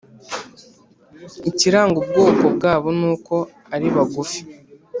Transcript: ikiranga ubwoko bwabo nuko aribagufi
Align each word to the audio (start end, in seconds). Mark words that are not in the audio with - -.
ikiranga 1.49 1.95
ubwoko 2.01 2.45
bwabo 2.55 2.87
nuko 2.99 3.35
aribagufi 3.73 4.41